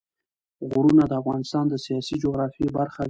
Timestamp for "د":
1.07-1.13, 1.69-1.73